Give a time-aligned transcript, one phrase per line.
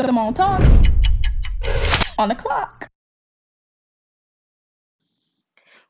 [0.00, 0.88] Simone Talks
[2.16, 2.90] on the clock.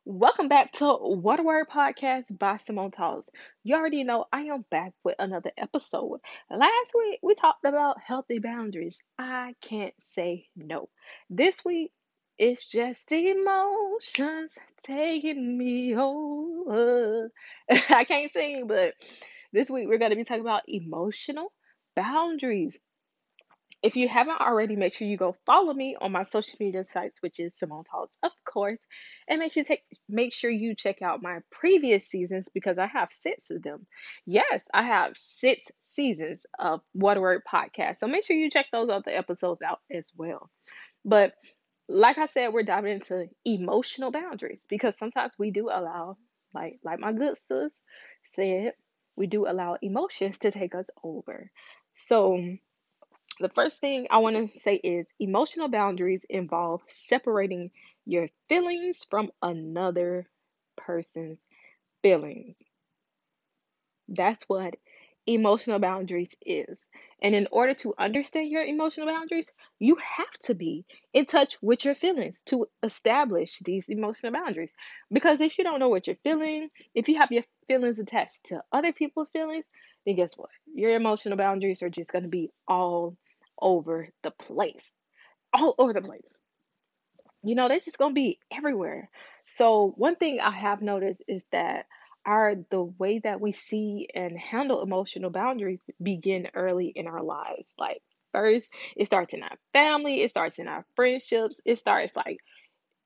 [0.05, 3.29] Welcome back to What Word Podcast by Simone Talks.
[3.63, 6.19] You already know I am back with another episode.
[6.51, 8.99] Last week we talked about healthy boundaries.
[9.21, 10.89] I can't say no.
[11.31, 11.93] This week
[12.39, 17.31] it's just emotions taking me over.
[17.71, 18.95] I can't sing, but
[19.53, 21.53] this week we're going to be talking about emotional
[21.95, 22.81] boundaries.
[23.83, 27.21] If you haven't already, make sure you go follow me on my social media sites,
[27.21, 28.79] which is Simone Talks, of course,
[29.29, 33.09] and make sure take make sure you check out my previous seasons because I have
[33.13, 33.87] six of them.
[34.25, 38.89] Yes, I have six seasons of What Word podcast, so make sure you check those
[38.89, 40.49] other episodes out as well.
[41.05, 41.35] But
[41.89, 46.17] like I said, we're diving into emotional boundaries because sometimes we do allow,
[46.55, 47.73] like like my good sis
[48.35, 48.75] said,
[49.17, 51.51] we do allow emotions to take us over.
[51.95, 52.39] So
[53.43, 57.73] the first thing I want to say is emotional boundaries involve separating
[58.07, 60.27] your feelings from another
[60.77, 61.45] person's
[62.03, 62.57] feelings.
[64.09, 64.77] That's what
[65.27, 66.79] emotional boundaries is.
[67.23, 71.85] And in order to understand your emotional boundaries, you have to be in touch with
[71.85, 74.73] your feelings to establish these emotional boundaries.
[75.13, 78.63] Because if you don't know what you're feeling, if you have your feelings attached to
[78.73, 79.65] other people's feelings,
[80.07, 80.51] then guess what?
[80.75, 83.17] Your emotional boundaries are just going to be all
[83.63, 84.93] over the place.
[85.55, 86.33] All over the place.
[87.43, 89.11] You know, they're just going to be everywhere.
[89.47, 91.87] So, one thing I have noticed is that
[92.25, 97.75] our the way that we see and handle emotional boundaries begin early in our lives.
[97.79, 98.01] Like
[98.33, 102.39] first, it starts in our family, it starts in our friendships, it starts like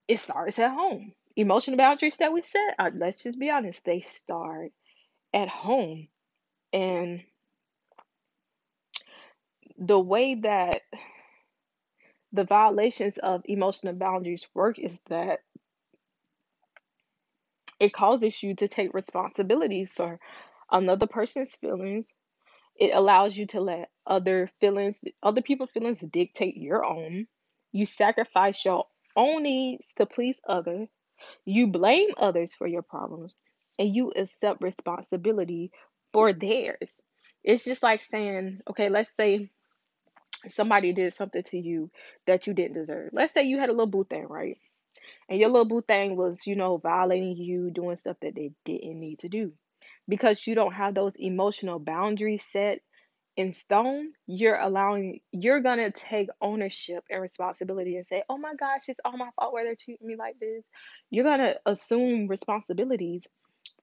[0.09, 1.13] it starts at home.
[1.37, 4.73] Emotional boundaries that we set, uh, let's just be honest, they start
[5.35, 6.09] at home.
[6.73, 7.23] And
[9.79, 10.83] the way that
[12.33, 15.41] the violations of emotional boundaries work is that
[17.79, 20.19] it causes you to take responsibilities for
[20.71, 22.13] another person's feelings.
[22.79, 27.27] It allows you to let other feelings, other people's feelings dictate your own.
[27.73, 28.87] You sacrifice your
[29.17, 30.89] own needs to please others.
[31.45, 33.35] You blame others for your problems
[33.79, 35.71] and you accept responsibility
[36.13, 36.95] for theirs.
[37.45, 39.51] It's just like saying, okay, let's say
[40.49, 41.91] somebody did something to you
[42.27, 43.11] that you didn't deserve.
[43.13, 44.59] Let's say you had a little boo thing, right?
[45.29, 49.01] And your little boo thing was, you know, violating you, doing stuff that they didn't
[49.01, 49.53] need to do.
[50.09, 52.81] Because you don't have those emotional boundaries set
[53.37, 58.55] in stone, you're allowing, you're going to take ownership and responsibility and say, oh my
[58.55, 60.65] gosh, it's all my fault why they're treating me like this.
[61.11, 63.27] You're going to assume responsibilities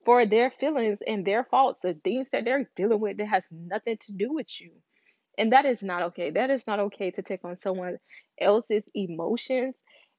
[0.06, 3.98] for their feelings and their faults, the things that they're dealing with that has nothing
[4.02, 4.72] to do with you.
[5.38, 6.32] And that is not okay.
[6.32, 7.98] That is not okay to take on someone
[8.40, 9.76] else's emotions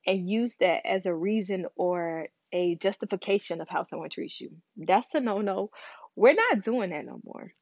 [0.07, 4.51] and use that as a reason or a justification of how someone treats you.
[4.77, 5.71] That's a no no.
[6.17, 7.53] We're not doing that no more.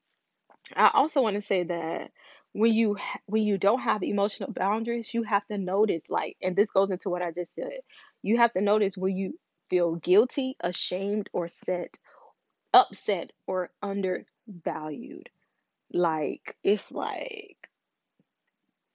[0.76, 2.10] I also want to say that
[2.52, 6.70] when you when you don't have emotional boundaries, you have to notice like and this
[6.70, 7.80] goes into what I just said.
[8.22, 9.38] You have to notice when you
[9.70, 11.98] feel guilty, ashamed or set
[12.74, 15.30] upset or undervalued.
[15.92, 17.69] Like it's like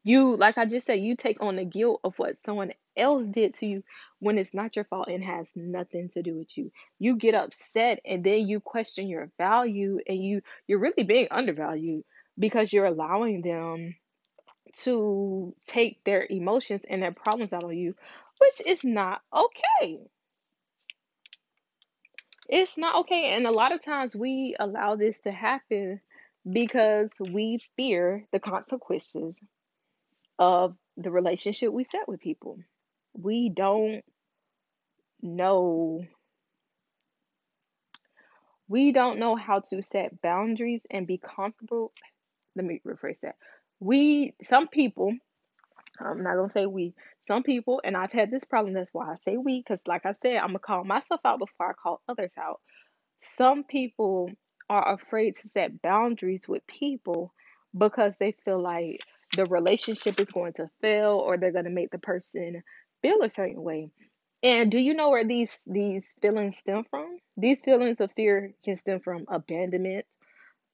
[0.04, 3.56] you like I just said, you take on the guilt of what someone else did
[3.56, 3.84] to you
[4.20, 6.72] when it's not your fault and has nothing to do with you.
[6.98, 12.04] You get upset and then you question your value and you you're really being undervalued
[12.40, 13.96] because you're allowing them
[14.78, 17.96] to take their emotions and their problems out on you,
[18.40, 20.00] which is not okay.
[22.50, 23.32] It's not okay.
[23.32, 26.00] And a lot of times we allow this to happen
[26.50, 29.40] because we fear the consequences
[30.40, 32.60] of the relationship we set with people.
[33.14, 34.04] We don't
[35.22, 36.06] know
[38.70, 41.94] we don't know how to set boundaries and be comfortable.
[42.56, 43.36] Let me rephrase that.
[43.80, 45.14] We some people
[46.00, 46.94] I'm not gonna say we.
[47.26, 48.74] Some people, and I've had this problem.
[48.74, 51.70] That's why I say we, because like I said, I'm gonna call myself out before
[51.70, 52.62] I call others out.
[53.38, 54.32] Some people
[54.70, 57.34] are afraid to set boundaries with people
[57.78, 59.02] because they feel like
[59.36, 62.64] the relationship is going to fail or they're going to make the person
[63.02, 63.90] feel a certain way.
[64.44, 67.18] And do you know where these these feelings stem from?
[67.36, 70.06] These feelings of fear can stem from abandonment,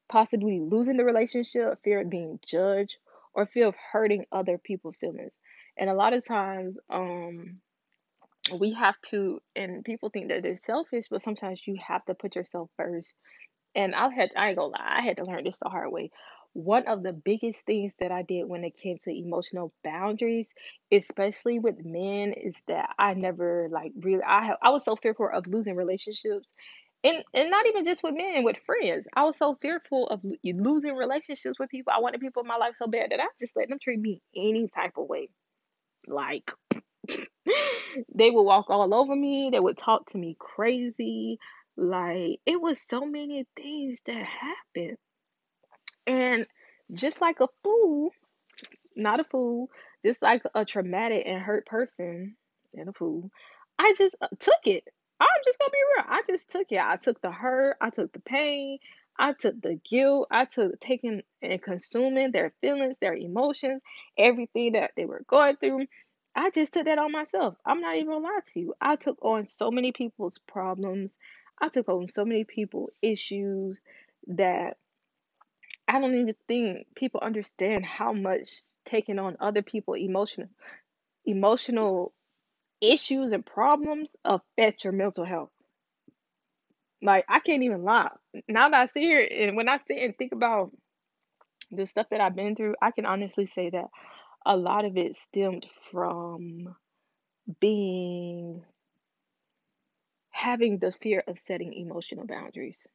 [0.09, 2.97] possibly losing the relationship, fear of being judged,
[3.33, 5.31] or fear of hurting other people's feelings.
[5.77, 7.61] And a lot of times, um,
[8.59, 12.35] we have to, and people think that they're selfish, but sometimes you have to put
[12.35, 13.13] yourself first.
[13.75, 16.11] And I had, I ain't gonna lie, I had to learn this the hard way.
[16.53, 20.47] one of the biggest things that I did when it came to emotional boundaries,
[20.91, 25.47] especially with men, is that I never like really I I was so fearful of
[25.47, 26.47] losing relationships
[27.03, 29.07] and and not even just with men, with friends.
[29.15, 31.93] I was so fearful of lo- losing relationships with people.
[31.95, 34.21] I wanted people in my life so bad that I just let them treat me
[34.35, 35.29] any type of way.
[36.07, 36.51] Like
[38.15, 39.49] they would walk all over me.
[39.51, 41.39] They would talk to me crazy.
[41.77, 44.97] Like it was so many things that happened.
[46.05, 46.45] And
[46.93, 48.11] just like a fool,
[48.95, 49.69] not a fool,
[50.05, 52.35] just like a traumatic and hurt person
[52.75, 53.31] and a fool,
[53.79, 54.83] I just uh, took it.
[55.19, 56.05] I'm just gonna be real.
[56.09, 56.79] I just took it.
[56.79, 58.79] I took the hurt, I took the pain,
[59.17, 63.81] I took the guilt, I took taking and consuming their feelings, their emotions,
[64.17, 65.85] everything that they were going through.
[66.35, 67.55] I just took that on myself.
[67.65, 68.73] I'm not even gonna lie to you.
[68.81, 71.15] I took on so many people's problems.
[71.61, 73.79] I took on so many people issues
[74.27, 74.77] that
[75.87, 78.49] I don't even think people understand how much
[78.85, 80.47] taking on other people emotional
[81.25, 82.13] emotional
[82.81, 85.51] issues and problems affect your mental health.
[87.01, 88.11] Like I can't even lie.
[88.47, 90.71] Now that I sit here and when I sit and think about
[91.71, 93.87] the stuff that I've been through, I can honestly say that
[94.45, 96.75] a lot of it stemmed from
[97.59, 98.63] being
[100.43, 102.85] having the fear of setting emotional boundaries.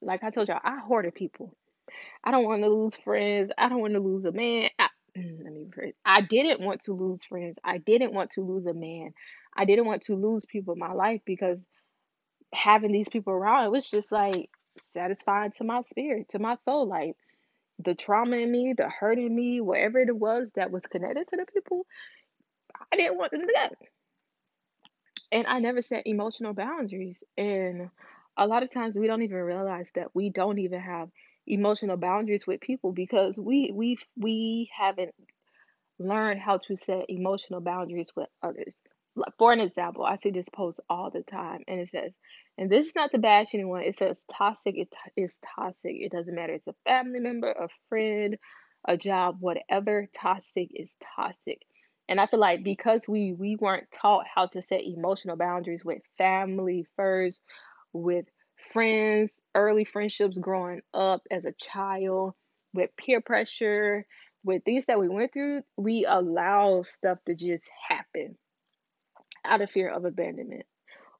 [0.00, 1.54] Like I told y'all, I hoarded people.
[2.24, 3.50] I don't want to lose friends.
[3.58, 4.70] I don't want to lose a man.
[4.78, 5.92] I, let me rephrase.
[6.04, 7.58] I didn't want to lose friends.
[7.62, 9.12] I didn't want to lose a man.
[9.54, 11.58] I didn't want to lose people in my life because
[12.54, 14.48] having these people around, it was just like
[14.94, 16.88] satisfying to my spirit, to my soul.
[16.88, 17.16] Like
[17.78, 21.36] the trauma in me, the hurt in me, whatever it was that was connected to
[21.36, 21.84] the people,
[22.90, 23.86] I didn't want them to go.
[25.34, 27.18] And I never set emotional boundaries.
[27.38, 27.90] And
[28.38, 31.10] a lot of times we don't even realize that we don't even have
[31.46, 35.14] emotional boundaries with people because we we we haven't
[35.98, 38.76] learned how to set emotional boundaries with others.
[39.38, 42.12] For an example, I see this post all the time and it says,
[42.58, 45.96] and this is not to bash anyone, it says toxic it is toxic.
[45.96, 46.54] It doesn't matter.
[46.54, 48.38] It's a family member, a friend,
[48.88, 51.60] a job, whatever, toxic is toxic.
[52.08, 56.02] And I feel like because we we weren't taught how to set emotional boundaries with
[56.18, 57.40] family first,
[57.92, 58.26] with
[58.72, 62.34] friends, early friendships growing up as a child,
[62.74, 64.06] with peer pressure,
[64.44, 68.36] with things that we went through, we allow stuff to just happen
[69.44, 70.66] out of fear of abandonment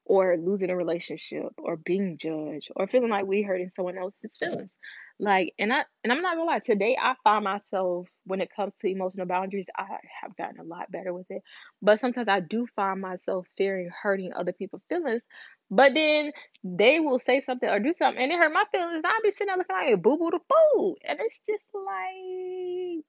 [0.05, 4.71] or losing a relationship or being judged or feeling like we hurting someone else's feelings.
[5.21, 8.75] Like and I and I'm not gonna lie, today I find myself when it comes
[8.81, 9.87] to emotional boundaries, I
[10.23, 11.43] have gotten a lot better with it.
[11.81, 15.23] But sometimes I do find myself fearing hurting other people's feelings.
[15.71, 16.33] But then
[16.65, 19.03] they will say something or do something and it hurt my feelings.
[19.05, 20.97] I'll be sitting there looking like boo boo the fool.
[21.07, 23.05] And it's just like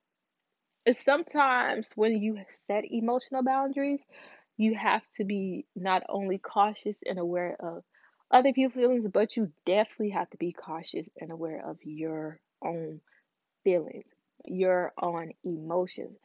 [0.85, 4.01] it's sometimes when you set emotional boundaries,
[4.57, 7.83] you have to be not only cautious and aware of
[8.31, 13.01] other people's feelings, but you definitely have to be cautious and aware of your own
[13.63, 14.05] feelings,
[14.45, 16.17] your own emotions.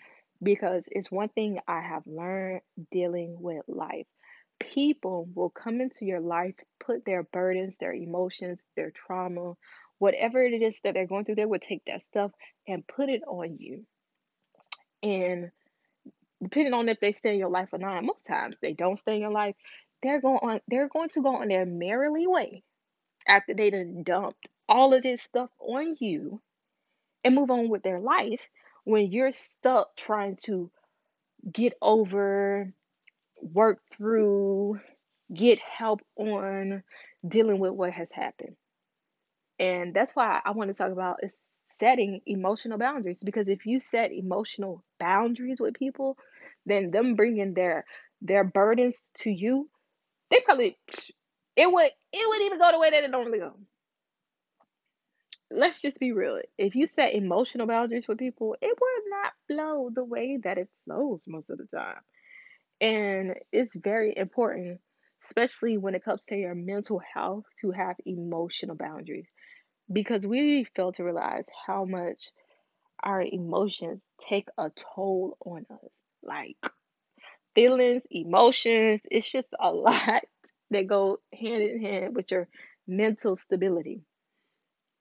[0.42, 4.06] Because it's one thing I have learned dealing with life.
[4.58, 9.54] People will come into your life, put their burdens, their emotions, their trauma,
[9.98, 12.32] whatever it is that they're going through, they will take that stuff
[12.66, 13.84] and put it on you.
[15.02, 15.50] And
[16.42, 19.14] depending on if they stay in your life or not, most times they don't stay
[19.14, 19.54] in your life.
[20.02, 22.62] They're going on uh, they're going to go on their merrily way
[23.28, 26.40] after they done dumped all of this stuff on you
[27.24, 28.48] and move on with their life
[28.84, 30.70] when you're stuck trying to
[31.52, 32.72] get over,
[33.40, 34.80] work through,
[35.34, 36.82] get help on
[37.26, 38.56] dealing with what has happened.
[39.58, 41.34] And that's why I want to talk about is
[41.78, 46.16] setting emotional boundaries because if you set emotional boundaries with people,
[46.66, 47.84] then them bringing their
[48.22, 49.68] their burdens to you,
[50.30, 50.78] they probably
[51.56, 53.54] it would it would even go the way that it normally go.
[55.50, 56.40] Let's just be real.
[56.58, 60.68] If you set emotional boundaries with people, it will not flow the way that it
[60.84, 62.00] flows most of the time.
[62.80, 64.80] And it's very important,
[65.24, 69.28] especially when it comes to your mental health, to have emotional boundaries
[69.92, 72.30] because we fail to realize how much
[73.02, 76.00] our emotions take a toll on us.
[76.22, 76.58] Like
[77.54, 80.22] feelings, emotions, it's just a lot
[80.70, 82.48] that go hand in hand with your
[82.86, 84.02] mental stability.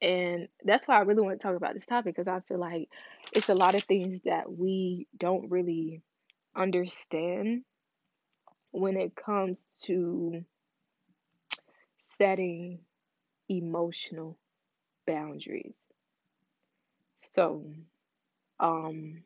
[0.01, 2.89] And that's why I really want to talk about this topic because I feel like
[3.33, 6.01] it's a lot of things that we don't really
[6.55, 7.63] understand
[8.71, 10.43] when it comes to
[12.17, 12.79] setting
[13.49, 14.39] emotional
[15.07, 15.75] boundaries.
[17.19, 17.65] So,
[18.59, 19.23] um,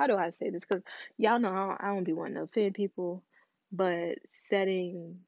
[0.00, 0.62] how do I say this?
[0.66, 0.82] Because
[1.18, 3.22] y'all know I don't, be wanting to offend people,
[3.70, 4.14] but
[4.44, 5.18] setting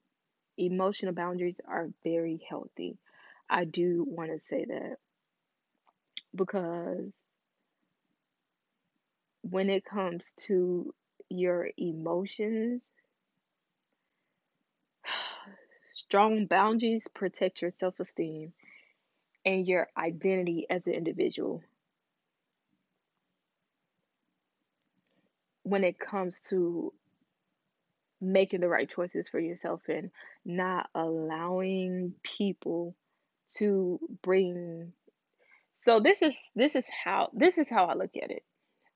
[0.57, 2.97] emotional boundaries are very healthy.
[3.47, 4.95] I do want to say that
[6.35, 7.11] because
[9.43, 10.91] when it comes to
[11.29, 12.81] your emotions,
[15.93, 18.53] strong boundaries protect your self esteem
[19.45, 21.61] and your identity as an individual.
[25.63, 26.93] When it comes to
[28.21, 30.09] making the right choices for yourself and
[30.45, 32.95] not allowing people
[33.57, 34.93] to bring
[35.81, 38.43] so this is this is how this is how I look at it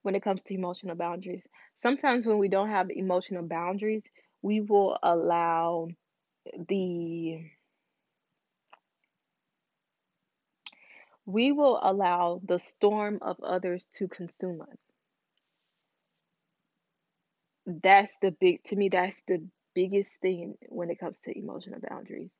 [0.03, 1.43] when it comes to emotional boundaries.
[1.81, 4.03] Sometimes when we don't have emotional boundaries,
[4.41, 5.89] we will allow
[6.69, 7.39] the
[11.25, 14.93] we will allow the storm of others to consume us.
[17.67, 22.31] That's the big to me that's the biggest thing when it comes to emotional boundaries.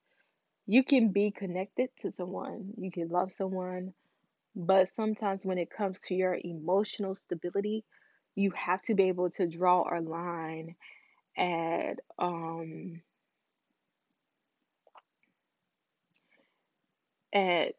[0.68, 3.94] You can be connected to someone, you can love someone,
[4.56, 7.86] but sometimes when it comes to your emotional stability,
[8.36, 10.76] you have to be able to draw a line
[11.38, 13.02] at um
[17.34, 17.76] at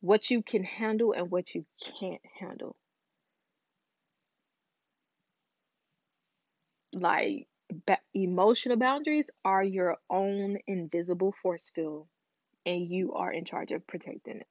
[0.00, 1.66] what you can handle and what you
[1.98, 2.76] can't handle.
[6.94, 7.48] Like
[7.86, 12.08] ba- emotional boundaries are your own invisible force field
[12.66, 14.48] and you are in charge of protecting it.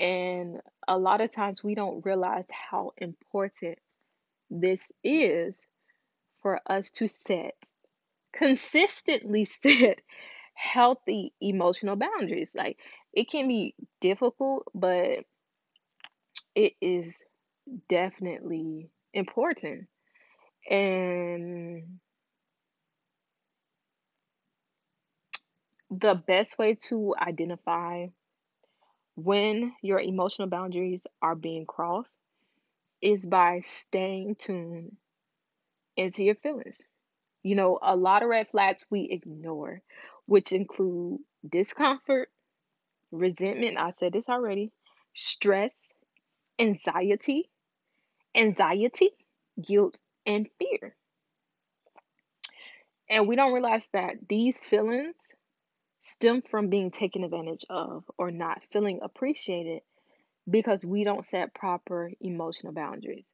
[0.00, 3.78] And a lot of times we don't realize how important
[4.50, 5.66] this is
[6.42, 7.56] for us to set
[8.32, 10.00] consistently set
[10.54, 12.50] healthy emotional boundaries.
[12.54, 12.80] Like
[13.12, 15.24] it can be difficult, but
[16.54, 17.16] it is
[17.88, 19.88] definitely important.
[20.70, 22.00] And
[25.90, 28.06] the best way to identify
[29.16, 32.14] when your emotional boundaries are being crossed
[33.02, 34.96] is by staying tuned
[35.96, 36.84] into your feelings.
[37.42, 39.82] You know, a lot of red flags we ignore,
[40.26, 42.30] which include discomfort,
[43.12, 44.72] resentment, I said this already,
[45.14, 45.74] stress,
[46.58, 47.50] anxiety,
[48.34, 49.10] anxiety,
[49.62, 49.96] guilt,
[50.26, 50.96] and fear.
[53.10, 55.14] And we don't realize that these feelings
[56.02, 59.82] stem from being taken advantage of or not feeling appreciated
[60.50, 63.26] because we don't set proper emotional boundaries.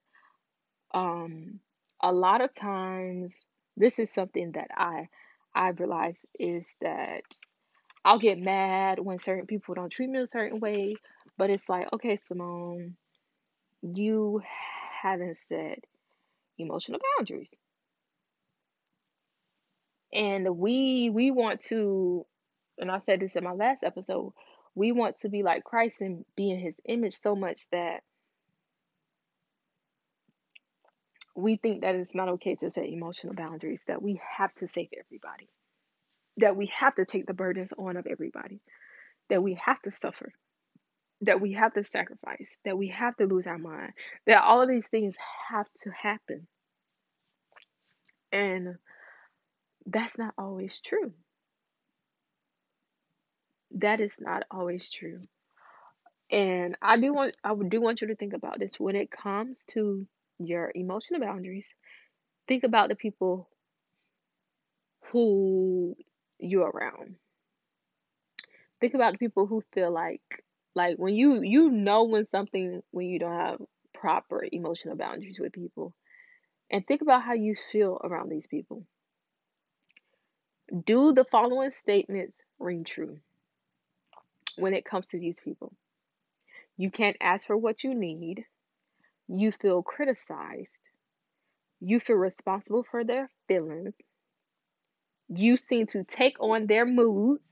[0.94, 1.60] Um,
[2.02, 3.34] a lot of times,
[3.76, 5.08] this is something that I
[5.54, 7.22] I've realized is that
[8.04, 10.96] I'll get mad when certain people don't treat me a certain way,
[11.38, 12.96] but it's like, okay, Simone,
[13.92, 14.42] you
[15.02, 15.84] haven't set
[16.58, 17.48] emotional boundaries.
[20.12, 22.24] And we we want to,
[22.78, 24.32] and I said this in my last episode,
[24.74, 28.02] we want to be like Christ and be in his image so much that
[31.36, 34.88] we think that it's not okay to set emotional boundaries, that we have to save
[34.96, 35.48] everybody,
[36.36, 38.60] that we have to take the burdens on of everybody,
[39.30, 40.32] that we have to suffer,
[41.22, 43.92] that we have to sacrifice, that we have to lose our mind,
[44.26, 45.14] that all of these things
[45.48, 46.46] have to happen.
[48.32, 48.76] And
[49.86, 51.12] that's not always true.
[53.72, 55.20] That is not always true.
[56.30, 59.58] And I do want I do want you to think about this when it comes
[59.68, 60.06] to
[60.38, 61.66] your emotional boundaries.
[62.48, 63.48] Think about the people
[65.12, 65.96] who
[66.38, 67.16] you're around.
[68.80, 70.44] Think about the people who feel like
[70.74, 73.60] like when you you know when something when you don't have
[73.94, 75.94] proper emotional boundaries with people.
[76.70, 78.84] And think about how you feel around these people.
[80.84, 83.20] Do the following statements ring true
[84.56, 85.72] when it comes to these people?
[86.76, 88.46] You can't ask for what you need.
[89.28, 90.78] You feel criticized.
[91.80, 93.94] You feel responsible for their feelings.
[95.28, 97.42] You seem to take on their moods.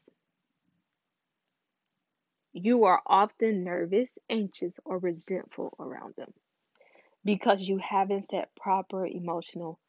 [2.52, 6.32] You are often nervous, anxious, or resentful around them
[7.25, 9.80] because you haven't set proper emotional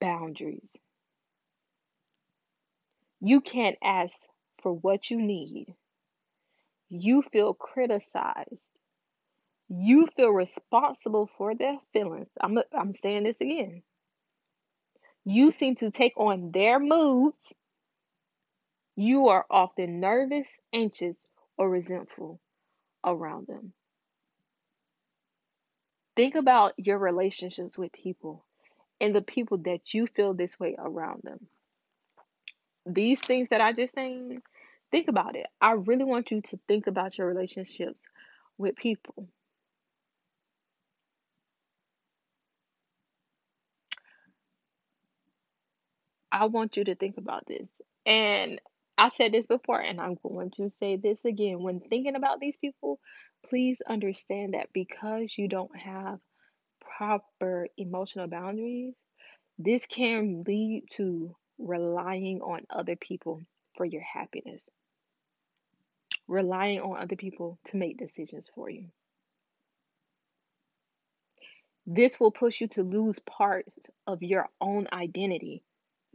[0.00, 0.70] boundaries.
[3.20, 4.14] You can't ask
[4.62, 5.74] for what you need.
[6.88, 8.70] You feel criticized.
[9.68, 12.28] You feel responsible for their feelings.
[12.40, 13.82] I'm, I'm saying this again.
[15.24, 17.54] You seem to take on their moods.
[18.96, 21.16] You are often nervous, anxious,
[21.58, 22.40] or resentful
[23.04, 23.72] around them.
[26.16, 28.44] Think about your relationships with people
[29.00, 31.46] and the people that you feel this way around them.
[32.86, 34.42] These things that I just saying,
[34.90, 35.46] think about it.
[35.60, 38.02] I really want you to think about your relationships
[38.58, 39.28] with people.
[46.32, 47.66] I want you to think about this.
[48.04, 48.60] And
[48.98, 51.62] I said this before, and I'm going to say this again.
[51.62, 52.98] When thinking about these people,
[53.48, 56.18] please understand that because you don't have
[56.96, 58.94] proper emotional boundaries,
[59.58, 63.42] this can lead to relying on other people
[63.76, 64.62] for your happiness,
[66.26, 68.86] relying on other people to make decisions for you.
[71.86, 73.74] This will push you to lose parts
[74.06, 75.62] of your own identity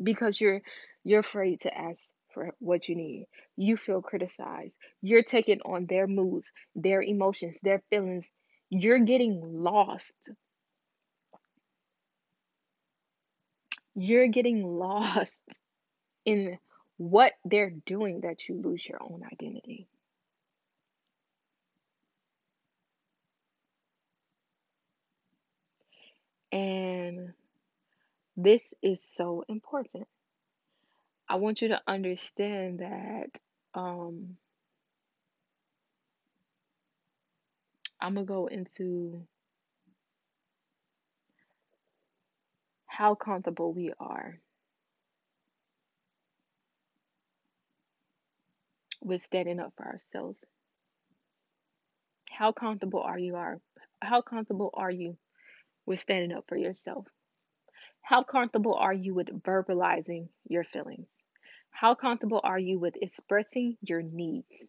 [0.01, 0.61] because you're
[1.03, 1.99] you're afraid to ask
[2.33, 3.27] for what you need.
[3.57, 4.73] You feel criticized.
[5.01, 8.29] You're taking on their moods, their emotions, their feelings.
[8.69, 10.15] You're getting lost.
[13.95, 15.43] You're getting lost
[16.25, 16.57] in
[16.97, 19.87] what they're doing that you lose your own identity.
[26.51, 27.33] And
[28.37, 30.07] this is so important.
[31.31, 33.29] I want you to understand that
[33.73, 34.35] um,
[38.01, 39.25] I'm going to go into
[42.85, 44.41] how comfortable we are
[49.01, 50.45] with standing up for ourselves.
[52.29, 53.61] How comfortable are you are
[54.01, 55.15] how comfortable are you
[55.85, 57.07] with standing up for yourself?
[58.01, 61.07] How comfortable are you with verbalizing your feelings?
[61.71, 64.65] How comfortable are you with expressing your needs?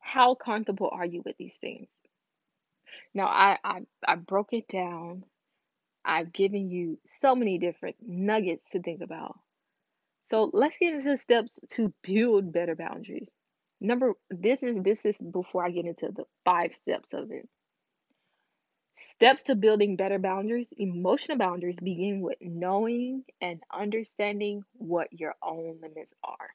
[0.00, 1.88] How comfortable are you with these things?
[3.14, 5.24] Now, I, I, I broke it down.
[6.04, 9.38] I've given you so many different nuggets to think about.
[10.26, 13.28] So let's get into the steps to build better boundaries.
[13.80, 17.48] Number this is this is before I get into the five steps of it.
[18.96, 25.80] Steps to building better boundaries, emotional boundaries begin with knowing and understanding what your own
[25.80, 26.54] limits are.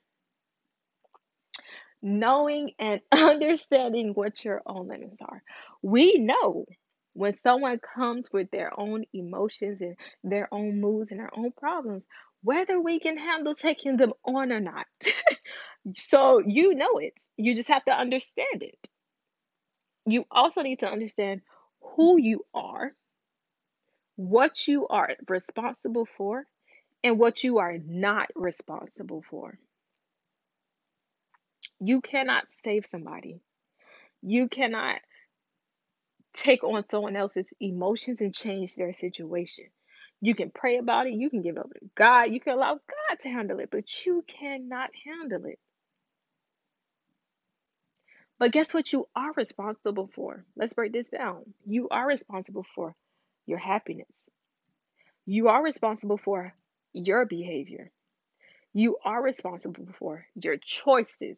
[2.01, 5.43] Knowing and understanding what your own limits are.
[5.81, 6.65] We know
[7.13, 12.05] when someone comes with their own emotions and their own moods and their own problems,
[12.43, 14.85] whether we can handle taking them on or not.
[15.97, 17.13] so you know it.
[17.37, 18.77] You just have to understand it.
[20.05, 21.41] You also need to understand
[21.81, 22.93] who you are,
[24.15, 26.45] what you are responsible for,
[27.03, 29.57] and what you are not responsible for.
[31.79, 33.41] You cannot save somebody.
[34.21, 34.99] You cannot
[36.33, 39.65] take on someone else's emotions and change their situation.
[40.21, 42.73] You can pray about it, you can give it over to God, you can allow
[42.73, 45.59] God to handle it, but you cannot handle it.
[48.39, 50.45] But guess what you are responsible for?
[50.55, 51.53] Let's break this down.
[51.65, 52.95] You are responsible for
[53.45, 54.07] your happiness.
[55.25, 56.53] You are responsible for
[56.93, 57.91] your behavior.
[58.73, 61.37] You are responsible for your choices.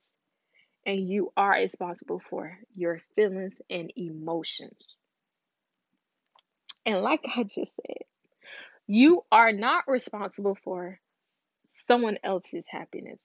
[0.85, 4.77] And you are responsible for your feelings and emotions.
[6.85, 8.03] And like I just said,
[8.87, 10.99] you are not responsible for
[11.87, 13.19] someone else's happiness.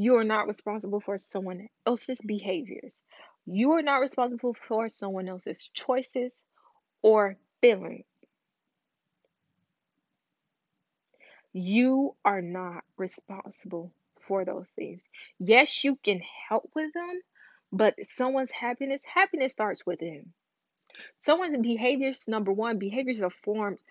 [0.00, 3.02] You are not responsible for someone else's behaviors.
[3.44, 6.42] You are not responsible for someone else's choices
[7.02, 8.06] or feelings.
[11.52, 13.92] You are not responsible
[14.26, 15.02] for those things.
[15.38, 17.20] Yes, you can help with them,
[17.70, 20.32] but someone's happiness, happiness starts within.
[21.18, 23.82] Someone's behaviors, number one, behaviors are formed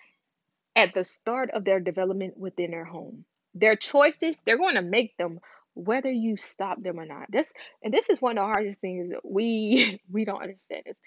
[0.76, 3.26] at the start of their development within their home.
[3.54, 5.40] Their choices, they're going to make them
[5.80, 7.28] whether you stop them or not.
[7.32, 10.98] This and this is one of the hardest things we we don't understand is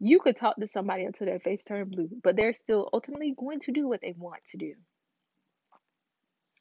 [0.00, 3.60] you could talk to somebody until their face turn blue, but they're still ultimately going
[3.60, 4.74] to do what they want to do.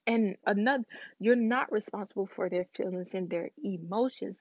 [0.08, 0.86] And another
[1.20, 4.38] you're not responsible for their feelings and their emotions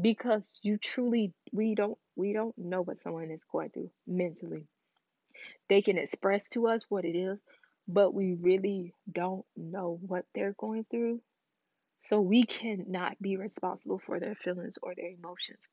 [0.00, 4.66] because you truly we don't we don't know what someone is going through mentally.
[5.68, 7.38] They can express to us what it is,
[7.88, 11.20] but we really don't know what they're going through.
[12.04, 15.66] So we cannot be responsible for their feelings or their emotions.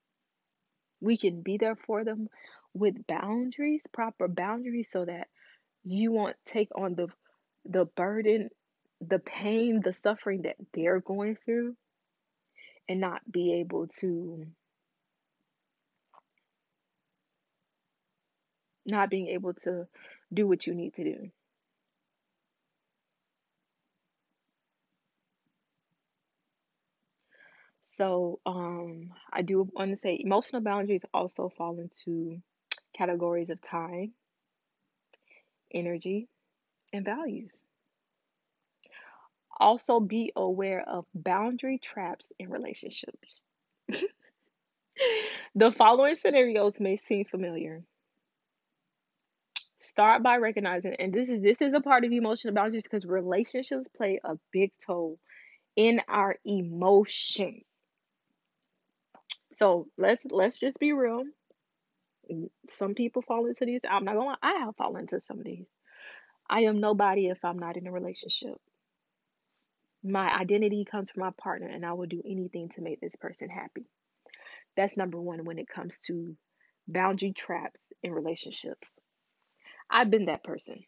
[1.01, 2.29] We can be there for them
[2.73, 5.27] with boundaries, proper boundaries, so that
[5.83, 7.09] You won't take on the
[7.65, 8.49] the burden,
[9.01, 11.77] the pain, the suffering that they're going through
[12.87, 14.45] and not be able to
[18.85, 19.87] not being able to
[20.33, 21.31] do what you need to do.
[28.01, 32.41] So, um, I do want to say emotional boundaries also fall into
[32.93, 34.13] categories of time,
[35.71, 36.27] energy,
[36.91, 37.53] and values.
[39.59, 43.43] Also, be aware of boundary traps in relationships.
[45.55, 47.83] the following scenarios may seem familiar.
[49.79, 53.87] Start by recognizing, and this is this is a part of emotional boundaries because relationships
[53.95, 55.19] play a big toll
[55.75, 57.63] in our emotions.
[59.62, 61.24] So let's let's just be real.
[62.69, 63.82] Some people fall into these.
[63.89, 65.67] I'm not gonna I have fallen into some of these.
[66.50, 68.56] I am nobody if I'm not in a relationship.
[70.04, 73.50] My identity comes from my partner, and I will do anything to make this person
[73.50, 73.86] happy.
[74.76, 76.36] That's number one when it comes to
[76.88, 78.88] boundary traps in relationships.
[79.91, 80.84] I've been that person.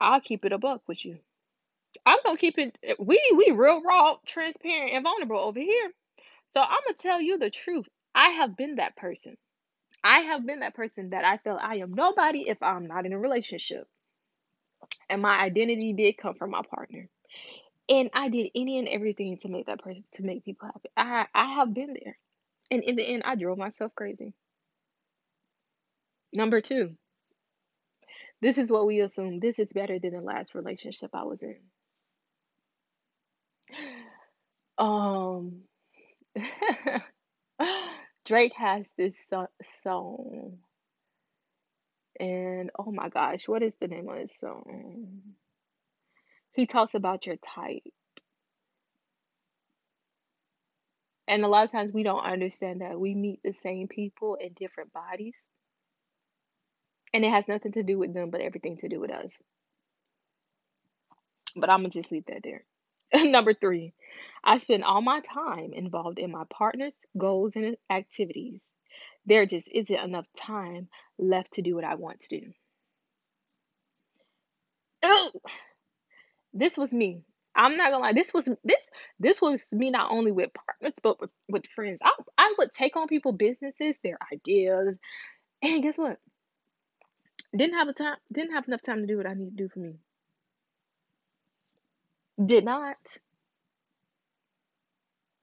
[0.00, 1.18] I'll keep it a buck with you.
[2.06, 2.78] I'm gonna keep it.
[2.98, 5.92] We we real raw, transparent, and vulnerable over here.
[6.50, 7.86] So I'm gonna tell you the truth.
[8.14, 9.36] I have been that person.
[10.02, 13.12] I have been that person that I felt I am nobody if I'm not in
[13.12, 13.86] a relationship.
[15.08, 17.08] And my identity did come from my partner.
[17.88, 20.90] And I did any and everything to make that person to make people happy.
[20.96, 22.18] I I have been there.
[22.70, 24.34] And in the end I drove myself crazy.
[26.32, 26.96] Number two,
[28.40, 29.40] this is what we assume.
[29.40, 31.58] This is better than the last relationship I was in.
[34.78, 35.64] Um
[38.24, 39.48] Drake has this so-
[39.82, 40.58] song.
[42.18, 45.22] And oh my gosh, what is the name of this song?
[46.52, 47.82] He talks about your type.
[51.28, 54.52] And a lot of times we don't understand that we meet the same people in
[54.54, 55.34] different bodies.
[57.14, 59.30] And it has nothing to do with them, but everything to do with us.
[61.56, 62.64] But I'm going to just leave that there.
[63.14, 63.92] Number three,
[64.44, 68.60] I spend all my time involved in my partner's goals and activities.
[69.26, 72.52] There just isn't enough time left to do what I want to do.
[75.02, 75.30] Oh,
[76.52, 77.22] this was me.
[77.54, 78.12] I'm not gonna lie.
[78.12, 81.98] This was this this was me not only with partners but with, with friends.
[82.02, 84.96] I I would take on people businesses, their ideas,
[85.62, 86.18] and guess what?
[87.56, 88.16] Didn't have a time.
[88.32, 89.96] Didn't have enough time to do what I need to do for me.
[92.44, 93.18] Did not.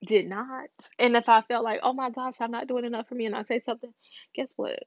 [0.06, 0.70] Did not.
[0.98, 3.36] And if I felt like, oh my gosh, I'm not doing enough for me, and
[3.36, 3.94] I say something,
[4.34, 4.80] guess what?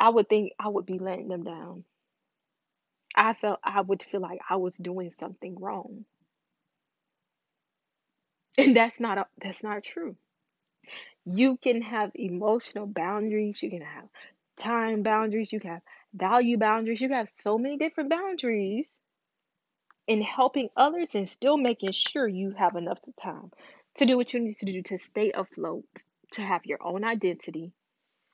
[0.00, 1.84] I would think I would be letting them down.
[3.16, 6.04] I felt I would feel like I was doing something wrong.
[8.58, 10.16] And that's not a, that's not true.
[11.26, 14.08] You can have emotional boundaries, you can have
[14.56, 15.82] time boundaries, you can have
[16.14, 18.98] value boundaries, you can have so many different boundaries
[20.06, 23.50] in helping others and still making sure you have enough time
[23.96, 25.84] to do what you need to do to stay afloat,
[26.32, 27.72] to have your own identity,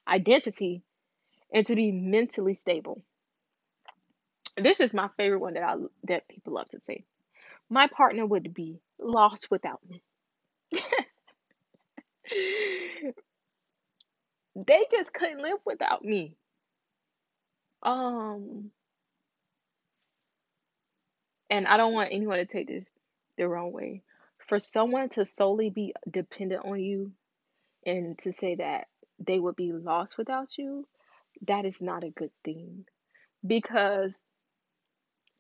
[0.07, 0.83] identity,
[1.53, 3.03] and to be mentally stable.
[4.57, 7.05] This is my favorite one that I that people love to say.
[7.71, 10.03] My partner would be lost without me.
[14.67, 16.37] they just couldn't live without me.
[17.83, 18.71] Um,
[21.53, 22.89] and I don't want anyone to take this
[23.37, 24.03] the wrong way.
[24.39, 27.13] For someone to solely be dependent on you
[27.87, 28.87] and to say that
[29.19, 30.87] they would be lost without you,
[31.47, 32.87] that is not a good thing.
[33.47, 34.17] Because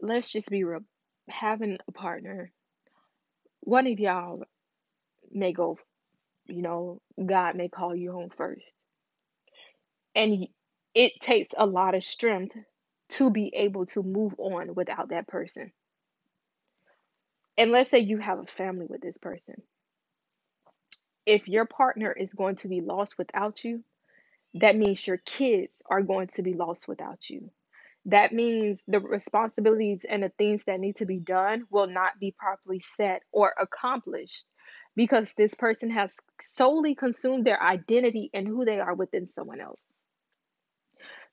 [0.02, 0.80] let's just be real
[1.30, 2.52] having a partner,
[3.60, 4.42] one of y'all
[5.30, 5.78] may go,
[6.46, 8.70] you know, God may call you home first.
[10.14, 10.46] And
[10.94, 12.56] it takes a lot of strength
[13.10, 15.72] to be able to move on without that person.
[17.56, 19.62] And let's say you have a family with this person.
[21.26, 23.84] If your partner is going to be lost without you,
[24.54, 27.50] that means your kids are going to be lost without you.
[28.06, 32.34] That means the responsibilities and the things that need to be done will not be
[32.36, 34.46] properly set or accomplished
[34.96, 39.80] because this person has solely consumed their identity and who they are within someone else.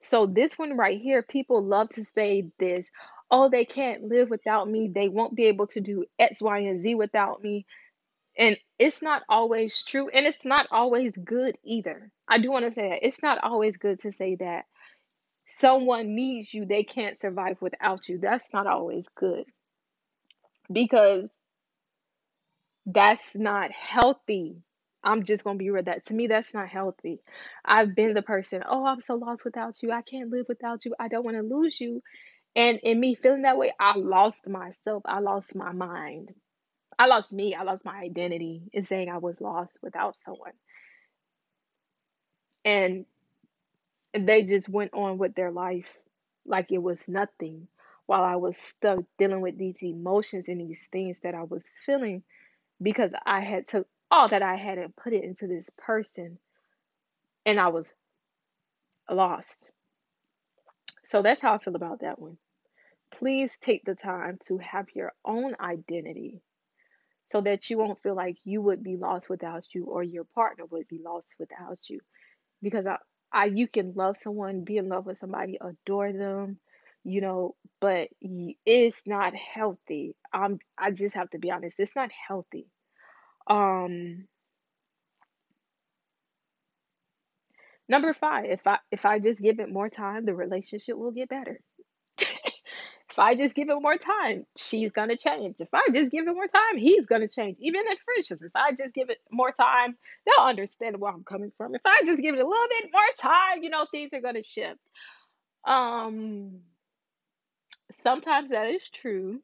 [0.01, 2.86] So, this one right here, people love to say this
[3.32, 4.89] oh, they can't live without me.
[4.94, 7.65] They won't be able to do X, Y, and Z without me.
[8.38, 10.10] And it's not always true.
[10.10, 12.12] And it's not always good either.
[12.28, 14.65] I do want to say that it's not always good to say that
[15.48, 18.20] someone needs you, they can't survive without you.
[18.20, 19.46] That's not always good
[20.72, 21.30] because
[22.86, 24.58] that's not healthy.
[25.04, 25.84] I'm just gonna be real.
[25.84, 27.22] That to me, that's not healthy.
[27.65, 29.92] I've been the person, oh, I'm so lost without you.
[29.92, 30.96] I can't live without you.
[31.00, 32.02] I don't want to lose you.
[32.55, 35.03] And in me feeling that way, I lost myself.
[35.05, 36.33] I lost my mind.
[36.97, 37.55] I lost me.
[37.55, 40.53] I lost my identity in saying I was lost without someone.
[42.65, 43.05] And
[44.13, 45.97] they just went on with their life
[46.45, 47.67] like it was nothing
[48.07, 52.23] while I was stuck dealing with these emotions and these things that I was feeling
[52.81, 56.39] because I had took all that I had and put it into this person
[57.45, 57.93] and I was
[59.09, 59.59] lost.
[61.10, 62.38] So that's how I feel about that one.
[63.12, 66.41] Please take the time to have your own identity
[67.32, 70.65] so that you won't feel like you would be lost without you or your partner
[70.65, 72.00] would be lost without you.
[72.62, 72.98] Because I,
[73.32, 76.60] I you can love someone, be in love with somebody, adore them,
[77.04, 78.10] you know, but
[78.65, 80.15] it's not healthy.
[80.34, 82.67] I'm I just have to be honest, it's not healthy.
[83.48, 84.28] Um
[87.89, 91.30] number 5, if I if I just give it more time, the relationship will get
[91.30, 91.60] better.
[92.17, 95.56] if I just give it more time, she's gonna change.
[95.60, 97.58] If I just give it more time, he's gonna change.
[97.60, 101.52] Even in friendships, if I just give it more time, they'll understand where I'm coming
[101.58, 101.75] from.
[101.75, 104.43] If I just give it a little bit more time, you know, things are gonna
[104.43, 104.80] shift.
[105.65, 106.62] Um,
[108.04, 109.41] sometimes that is true.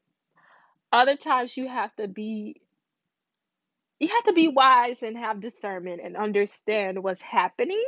[0.92, 2.60] Other times you have to be
[3.98, 7.82] you have to be wise and have discernment and understand what's happening.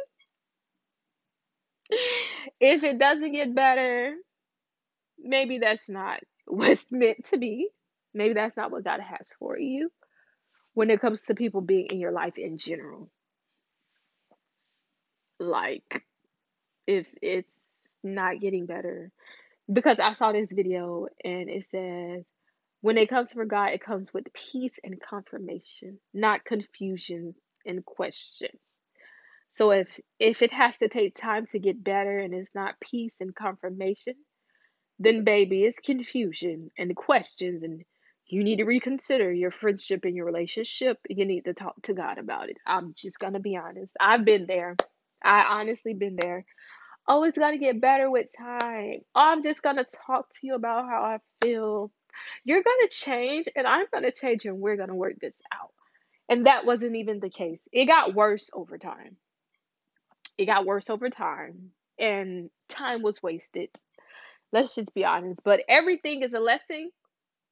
[2.61, 4.14] If it doesn't get better,
[5.18, 7.68] maybe that's not what's meant to be.
[8.14, 9.90] Maybe that's not what God has for you
[10.74, 13.11] when it comes to people being in your life in general.
[15.38, 16.05] Like,
[16.87, 17.70] if it's
[18.03, 19.12] not getting better,
[19.72, 22.24] because I saw this video and it says,
[22.81, 27.35] when it comes for God, it comes with peace and confirmation, not confusion
[27.66, 28.62] and questions.
[29.59, 33.16] So if if it has to take time to get better and it's not peace
[33.18, 34.14] and confirmation,
[35.01, 37.83] then baby, it's confusion and questions and
[38.29, 40.99] you need to reconsider your friendship and your relationship.
[41.09, 42.59] You need to talk to God about it.
[42.64, 43.90] I'm just gonna be honest.
[43.99, 44.77] I've been there.
[45.25, 46.44] I honestly been there.
[47.09, 49.01] Oh, it's gonna get better with time.
[49.16, 51.90] Oh, I'm just gonna talk to you about how I feel.
[52.44, 55.73] You're gonna change and I'm gonna change and we're gonna work this out.
[56.29, 57.62] And that wasn't even the case.
[57.73, 59.16] It got worse over time.
[60.38, 61.72] It got worse over time.
[61.98, 63.70] And time was wasted.
[64.53, 65.40] Let's just be honest.
[65.44, 66.90] But everything is a lesson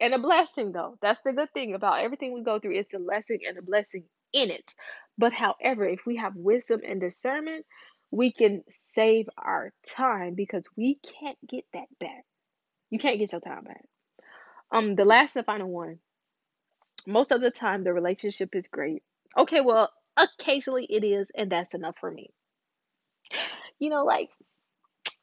[0.00, 0.96] and a blessing, though.
[1.02, 2.76] That's the good thing about everything we go through.
[2.76, 4.72] It's a lesson and a blessing in it.
[5.18, 7.66] But however, if we have wisdom and discernment,
[8.10, 8.62] we can
[8.94, 12.24] save our time because we can't get that back.
[12.90, 13.84] You can't get your time back.
[14.70, 15.98] Um, the last and final one.
[17.06, 19.02] Most of the time, the relationship is great.
[19.36, 22.30] Okay, well, occasionally it is, and that's enough for me.
[23.78, 24.30] You know, like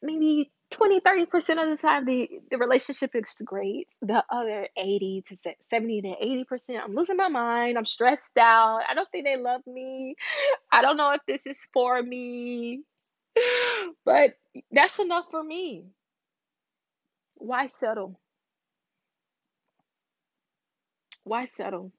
[0.01, 3.87] maybe 20 30% of the time the, the relationship is great.
[4.01, 5.37] The other 80 to
[5.69, 7.77] 70 to 80% i'm losing my mind.
[7.77, 8.81] I'm stressed out.
[8.89, 10.15] I don't think they love me.
[10.71, 12.83] I don't know if this is for me.
[14.05, 14.31] But
[14.71, 15.85] that's enough for me.
[17.35, 18.19] Why settle?
[21.25, 21.91] Why settle?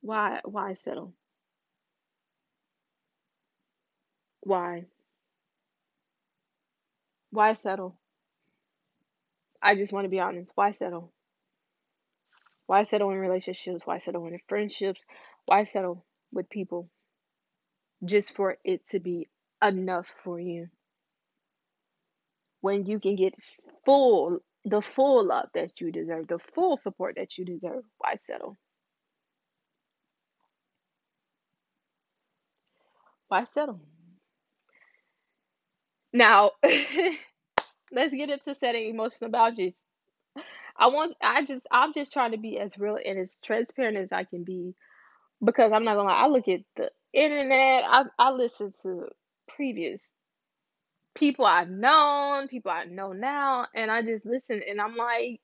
[0.00, 1.14] Why why settle
[4.48, 4.86] why?
[7.30, 7.98] Why settle?
[9.62, 10.52] I just want to be honest.
[10.54, 11.12] Why settle?
[12.66, 13.82] Why settle in relationships?
[13.84, 15.02] Why settle in friendships?
[15.44, 16.88] Why settle with people
[18.02, 19.28] just for it to be
[19.62, 20.68] enough for you?
[22.62, 23.34] When you can get
[23.84, 27.84] full the full love that you deserve the full support that you deserve.
[27.98, 28.56] Why settle?
[33.28, 33.80] Why settle
[36.12, 36.52] now
[37.92, 39.74] let's get into setting emotional boundaries
[40.76, 44.12] i want i just i'm just trying to be as real and as transparent as
[44.12, 44.74] i can be
[45.44, 49.08] because i'm not gonna lie i look at the internet i, I listen to
[49.48, 50.00] previous
[51.14, 55.40] people I've known, people I know now, and I just listen and I'm like,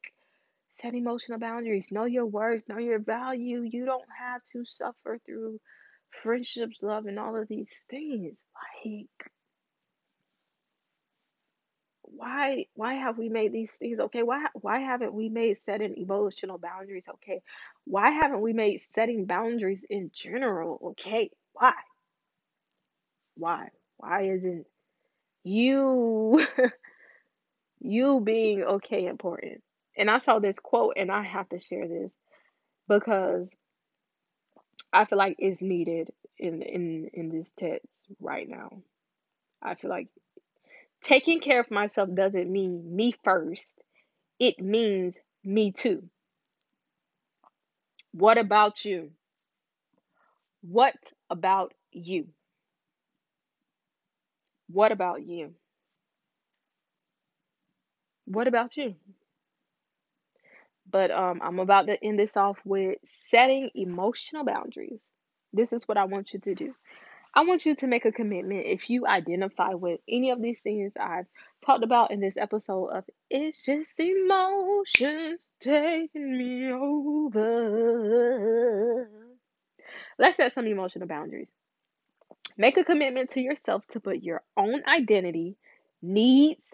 [0.81, 3.63] set emotional boundaries, know your worth, know your value.
[3.63, 5.61] You don't have to suffer through
[6.23, 8.35] friendships, love, and all of these things.
[8.85, 9.33] Like,
[12.17, 14.23] why why have we made these things okay?
[14.23, 17.43] Why why haven't we made setting emotional boundaries okay?
[17.85, 21.31] Why haven't we made setting boundaries in general okay?
[21.53, 21.73] Why?
[23.37, 23.69] Why?
[23.99, 24.67] Why isn't
[25.45, 26.45] you
[27.81, 29.63] you being okay important?
[29.97, 32.13] And I saw this quote and I have to share this
[32.89, 33.51] because
[34.93, 38.71] I feel like it's needed in in in this text right now.
[39.63, 40.09] I feel like
[41.05, 43.73] taking care of myself doesn't mean me first.
[44.41, 46.09] It means me too.
[48.13, 49.13] What about you?
[50.63, 50.97] What
[51.31, 52.35] about you?
[54.69, 55.55] What about you?
[58.27, 58.97] What about you?
[60.91, 65.01] But um, I'm about to end this off with setting emotional boundaries.
[65.53, 66.75] This is what I want you to do.
[67.37, 70.93] I want you to make a commitment if you identify with any of these things
[70.99, 71.27] I've
[71.67, 77.35] talked about in this episode of It's Just Emotions Taking Me Over.
[80.17, 81.51] Let's set some emotional boundaries.
[82.57, 85.57] Make a commitment to yourself to put your own identity,
[86.01, 86.65] needs,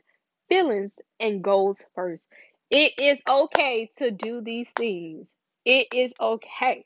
[0.51, 2.27] feelings, and goals first.
[2.71, 5.27] It is okay to do these things.
[5.65, 6.85] It is okay.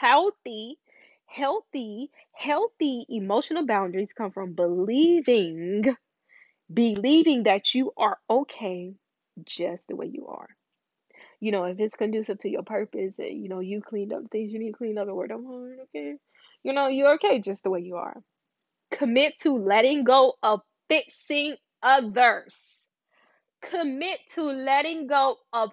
[0.00, 0.78] Healthy,
[1.34, 5.84] healthy, healthy emotional boundaries come from believing,
[6.72, 8.94] believing that you are okay
[9.44, 10.48] just the way you are.
[11.40, 14.52] You know, if it's conducive to your purpose, eh, you know, you cleaned up things
[14.52, 16.14] you need to clean up and work on, okay?
[16.62, 18.22] You know, you're okay just the way you are.
[18.92, 22.54] Commit to letting go of fixing others.
[23.62, 25.70] Commit to letting go of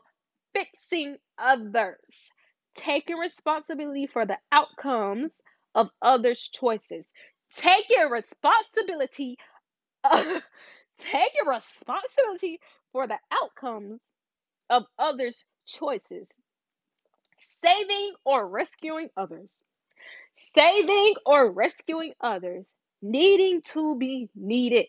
[0.54, 2.32] fixing others.
[2.76, 5.32] Taking responsibility for the outcomes
[5.75, 7.05] of others' choices.
[7.55, 9.38] Take your responsibility
[10.99, 12.60] Take your responsibility
[12.91, 14.01] for the outcomes
[14.69, 16.29] of others' choices.
[17.63, 19.51] Saving or rescuing others.
[20.58, 22.65] Saving or rescuing others.
[23.01, 24.88] Needing to be needed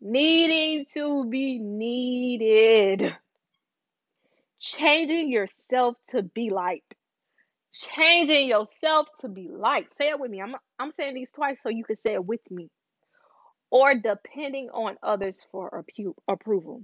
[0.00, 3.16] needing to be needed,
[4.60, 6.84] changing yourself to be light,
[7.80, 9.92] changing yourself to be light.
[9.94, 10.40] Say it with me.
[10.42, 12.70] I'm I'm saying these twice so you can say it with me.
[13.70, 15.84] Or depending on others for
[16.28, 16.82] approval.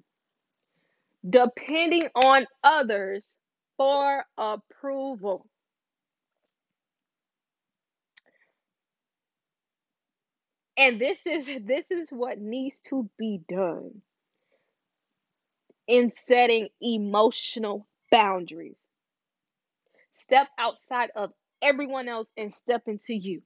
[1.28, 3.36] Depending on others
[3.76, 5.46] for approval.
[10.76, 14.02] And this is this is what needs to be done
[15.88, 18.76] in setting emotional boundaries.
[20.22, 21.32] Step outside of
[21.62, 23.42] everyone else and step into you.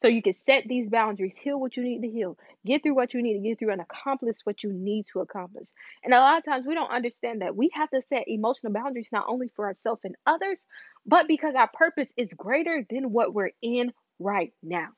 [0.00, 3.14] So you can set these boundaries, heal what you need to heal, get through what
[3.14, 5.68] you need to get through, and accomplish what you need to accomplish.
[6.04, 9.08] And a lot of times we don't understand that we have to set emotional boundaries
[9.10, 10.58] not only for ourselves and others,
[11.04, 14.88] but because our purpose is greater than what we're in right now.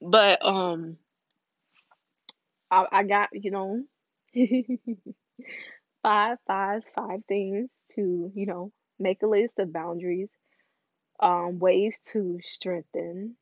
[0.00, 0.98] But um
[2.70, 3.82] I, I got, you know,
[6.04, 10.28] five, five, five things to, you know, make a list of boundaries,
[11.18, 13.36] um, ways to strengthen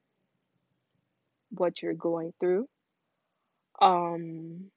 [1.51, 2.69] what you're going through.
[3.81, 4.71] Um,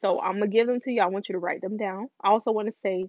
[0.00, 1.02] so I'm gonna give them to you.
[1.02, 2.08] I want you to write them down.
[2.24, 3.04] I also want to say,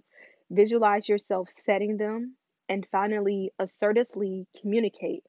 [0.50, 2.36] visualize yourself setting them,
[2.68, 5.24] and finally, assertively communicate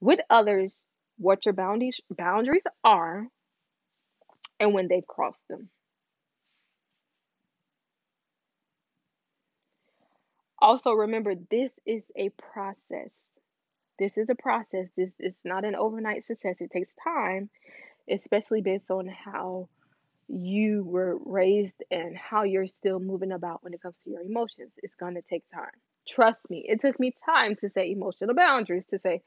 [0.00, 0.84] with others
[1.16, 3.26] what your boundaries boundaries are
[4.60, 5.70] and when they've crossed them.
[10.60, 13.10] Also remember this is a process.
[13.98, 14.88] This is a process.
[14.96, 16.56] This is not an overnight success.
[16.60, 17.50] It takes time,
[18.10, 19.68] especially based on how
[20.28, 24.72] you were raised and how you're still moving about when it comes to your emotions.
[24.82, 25.70] It's going to take time.
[26.06, 29.22] Trust me, it took me time to set emotional boundaries to say,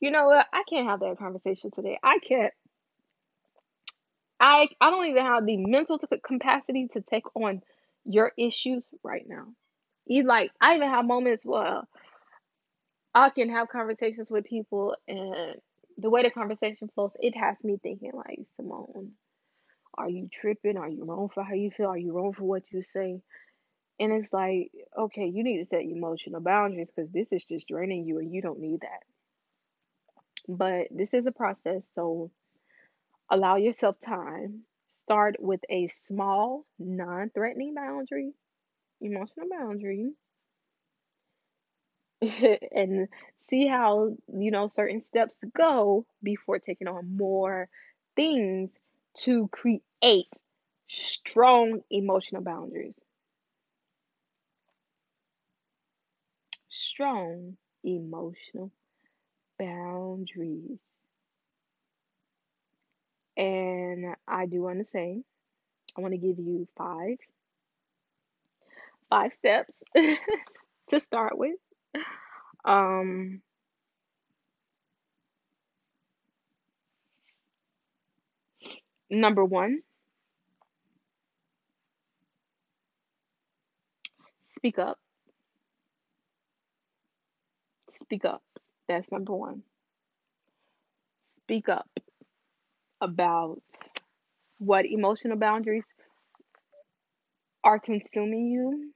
[0.00, 0.46] you know what?
[0.52, 1.98] I can't have that conversation today.
[2.02, 2.52] I can't.
[4.38, 7.62] I I don't even have the mental capacity to take on
[8.04, 9.46] your issues right now.
[10.06, 11.82] You like I even have moments where
[13.14, 15.56] I can have conversations with people and
[15.98, 19.12] the way the conversation flows, it has me thinking like, Simone,
[19.96, 20.76] are you tripping?
[20.76, 21.88] Are you wrong for how you feel?
[21.88, 23.20] Are you wrong for what you say?
[24.00, 28.06] And it's like, okay, you need to set emotional boundaries because this is just draining
[28.06, 29.02] you and you don't need that.
[30.48, 32.30] But this is a process, so
[33.30, 34.62] allow yourself time.
[34.90, 38.32] Start with a small, non threatening boundary,
[39.00, 40.12] emotional boundary,
[42.72, 43.08] and
[43.40, 47.68] see how, you know, certain steps go before taking on more
[48.14, 48.70] things
[49.14, 50.32] to create
[50.88, 52.94] strong emotional boundaries.
[56.68, 58.70] Strong emotional
[59.58, 60.78] boundaries.
[63.36, 65.22] And I do want to say,
[65.96, 67.18] I want to give you five
[69.10, 69.72] five steps
[70.90, 71.56] to start with.
[72.64, 73.42] Um,
[79.10, 79.82] number one,
[84.40, 84.98] speak up.
[87.90, 88.42] Speak up.
[88.88, 89.62] That's number one.
[91.44, 91.88] Speak up
[93.00, 93.62] about
[94.58, 95.84] what emotional boundaries
[97.64, 98.92] are consuming you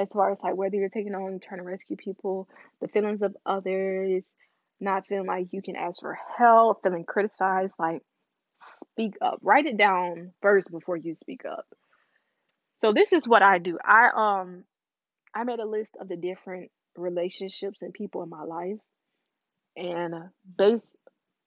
[0.00, 2.48] as far as like whether you're taking on trying to rescue people,
[2.80, 4.24] the feelings of others,
[4.80, 8.02] not feeling like you can ask for help, feeling criticized, like
[8.92, 9.38] speak up.
[9.42, 11.66] Write it down first before you speak up.
[12.80, 13.78] So this is what I do.
[13.84, 14.64] I um
[15.34, 18.78] I made a list of the different relationships and people in my life
[19.76, 20.14] and
[20.58, 20.86] based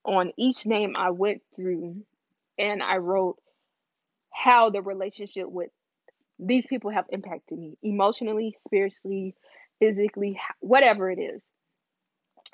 [0.06, 2.04] on each name I went through
[2.58, 3.38] and I wrote
[4.32, 5.70] how the relationship with
[6.46, 9.36] these people have impacted me emotionally, spiritually,
[9.80, 11.42] physically, whatever it is.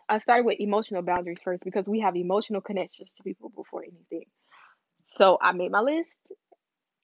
[0.08, 4.26] I started with emotional boundaries first because we have emotional connections to people before anything.
[5.18, 6.10] So I made my list.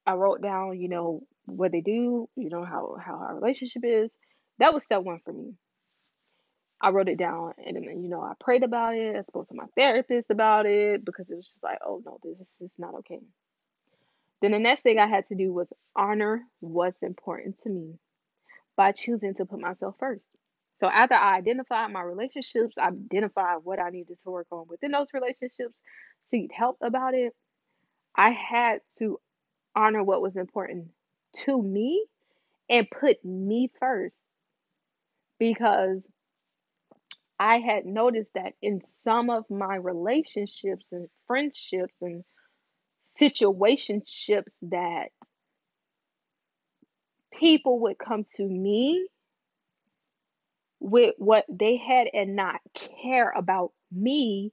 [0.06, 4.12] I wrote down, you know, what they do, you know, how how our relationship is.
[4.60, 5.56] That was step one for me.
[6.82, 9.16] I wrote it down and then, you know, I prayed about it.
[9.16, 12.48] I spoke to my therapist about it because it was just like, oh no, this
[12.62, 13.20] is not okay.
[14.42, 17.96] Then the next thing I had to do was honor what's important to me
[18.76, 20.24] by choosing to put myself first.
[20.80, 24.92] So after I identified my relationships, I identified what I needed to work on within
[24.92, 25.74] those relationships,
[26.32, 27.34] seek help about it.
[28.16, 29.20] I had to
[29.76, 30.90] honor what was important
[31.46, 32.06] to me
[32.70, 34.18] and put me first
[35.40, 36.02] because
[37.40, 42.24] I had noticed that in some of my relationships and friendships and
[43.20, 45.10] situationships that
[47.34, 49.08] people would come to me
[50.80, 52.60] with what they had and not
[53.04, 54.52] care about me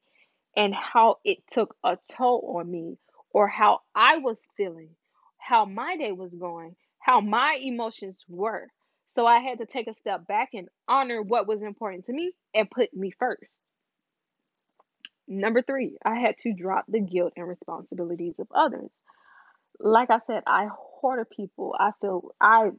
[0.56, 2.96] and how it took a toll on me
[3.30, 4.90] or how I was feeling,
[5.38, 8.68] how my day was going, how my emotions were.
[9.14, 12.32] So I had to take a step back and honor what was important to me
[12.54, 13.52] and put me first.
[15.28, 18.90] Number three, I had to drop the guilt and responsibilities of others.
[19.78, 21.74] Like I said, I hoard people.
[21.78, 22.70] I feel I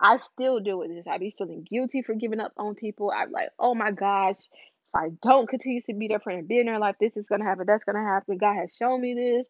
[0.00, 1.06] I still deal with this.
[1.08, 3.12] I be feeling guilty for giving up on people.
[3.16, 6.58] I'm like, oh my gosh, if I don't continue to be their friend and be
[6.58, 8.36] in their life, this is gonna happen, that's gonna happen.
[8.36, 9.46] God has shown me this.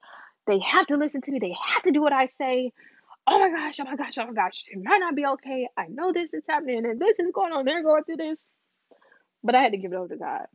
[0.46, 2.72] They have to listen to me, they have to do what I say.
[3.26, 5.68] Oh my gosh, oh my gosh, oh my gosh, it might not be okay.
[5.76, 8.38] I know this is happening and this is going on, they're going through this.
[9.42, 10.46] But I had to give it over to God.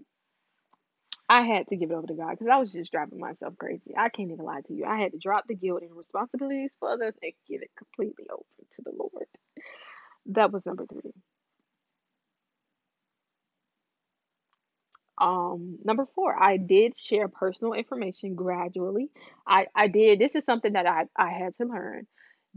[1.30, 3.96] I had to give it over to God because I was just driving myself crazy.
[3.98, 4.86] I can't even lie to you.
[4.86, 8.44] I had to drop the guilt and responsibilities for others and give it completely over
[8.74, 9.28] to the Lord.
[10.28, 11.14] That was number three.
[15.20, 19.10] Um, number four, I did share personal information gradually.
[19.48, 20.20] I, I did.
[20.20, 22.08] This is something that I, I had to learn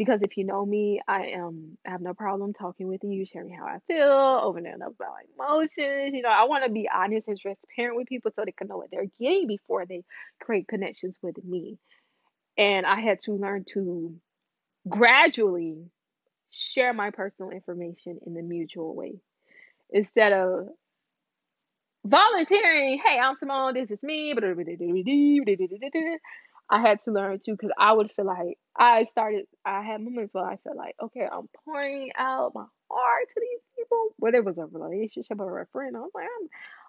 [0.00, 3.52] because if you know me, I am I have no problem talking with you, sharing
[3.52, 6.14] how I feel, opening up about my emotions.
[6.14, 8.78] You know, I want to be honest and transparent with people so they can know
[8.78, 10.02] what they're getting before they
[10.40, 11.76] create connections with me.
[12.56, 14.16] And I had to learn to
[14.88, 15.84] gradually
[16.50, 19.20] share my personal information in the mutual way
[19.90, 20.68] instead of
[22.06, 23.02] volunteering.
[23.04, 23.74] Hey, I'm Simone.
[23.74, 24.34] This is me.
[26.70, 29.46] I had to learn too because I would feel like I started.
[29.64, 33.60] I had moments where I felt like, okay, I'm pouring out my heart to these
[33.76, 35.96] people, whether it was a relationship or a friend.
[35.96, 36.26] I was like,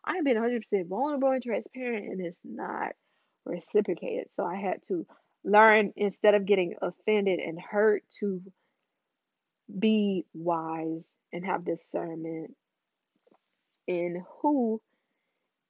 [0.05, 2.91] I'm, I've been 100 percent vulnerable and transparent, and it's not
[3.45, 4.27] reciprocated.
[4.35, 5.05] So I had to
[5.43, 8.41] learn instead of getting offended and hurt to
[9.79, 11.03] be wise
[11.33, 12.55] and have discernment
[13.87, 14.81] in who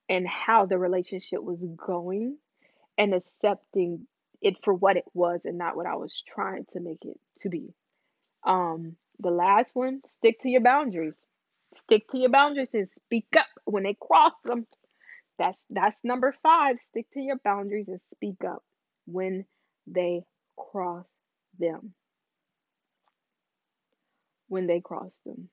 [0.10, 2.38] and how the relationship was going
[2.98, 4.08] and accepting
[4.42, 7.50] it for what it was and not what I was trying to make it to
[7.50, 7.74] be.
[8.44, 11.16] Um, the last one, stick to your boundaries.
[11.84, 14.66] Stick to your boundaries and speak up when they cross them.
[15.38, 16.80] That's that's number five.
[16.90, 18.64] Stick to your boundaries and speak up
[19.06, 19.46] when
[19.88, 20.24] they
[20.58, 21.06] cross
[21.60, 21.94] them.
[24.48, 25.50] When they cross them.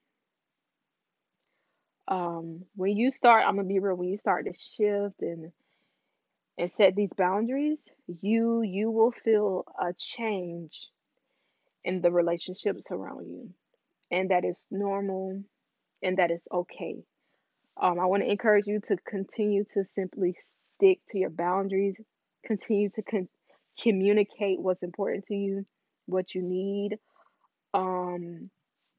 [2.09, 3.95] Um, when you start, I'm gonna be real.
[3.95, 5.53] When you start to shift and
[6.59, 7.79] and set these boundaries,
[8.21, 10.91] you you will feel a change
[11.85, 13.51] in the relationships around you.
[14.11, 15.43] And that is normal
[16.03, 16.97] and that is okay.
[17.81, 20.37] Um, I want to encourage you to continue to simply
[20.77, 21.95] stick to your boundaries,
[22.45, 23.29] continue to con-
[23.81, 25.67] communicate what's important to you,
[26.07, 26.99] what you need.
[27.73, 28.51] Um,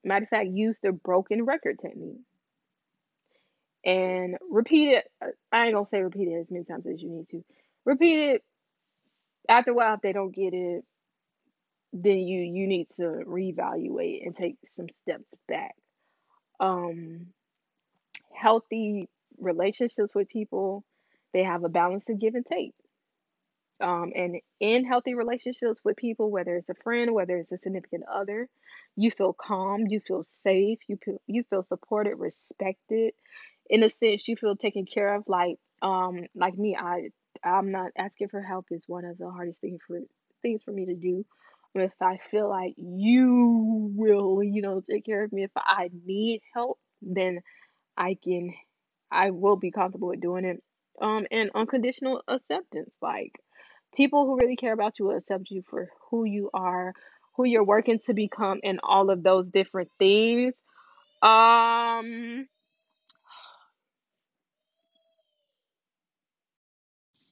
[0.06, 2.22] matter of fact, use the broken record technique
[3.86, 5.12] and repeat it.
[5.52, 7.44] I ain't gonna say repeat it as many times as you need to.
[7.86, 8.44] Repeat it.
[9.50, 10.86] After a while, if they don't get it,
[11.94, 15.76] then you you need to reevaluate and take some steps back.
[16.60, 17.28] Um,
[18.34, 19.10] healthy
[19.40, 20.84] relationships with people,
[21.34, 22.74] they have a balance of give and take.
[23.82, 28.04] Um, and in healthy relationships with people, whether it's a friend, whether it's a significant
[28.14, 28.50] other,
[28.98, 33.14] you feel calm, you feel safe, you feel you feel supported, respected.
[33.70, 35.24] In a sense, you feel taken care of.
[35.28, 37.10] Like um, like me, I
[37.44, 40.00] I'm not asking for help is one of the hardest things for
[40.42, 41.26] things for me to do.
[41.76, 46.42] If I feel like you will, you know, take care of me if I need
[46.54, 47.42] help, then
[47.98, 48.54] I can
[49.12, 50.64] I will be comfortable with doing it.
[51.02, 53.34] Um, and unconditional acceptance, like
[53.96, 56.94] people who really care about you will accept you for who you are,
[57.36, 60.60] who you're working to become, and all of those different things.
[61.22, 62.48] Um,